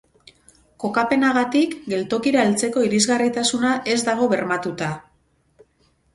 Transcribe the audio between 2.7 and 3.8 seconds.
irisgarritasuna